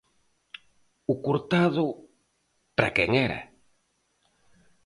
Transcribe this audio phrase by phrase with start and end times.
[1.13, 1.85] O cortado
[2.75, 3.39] para quen era?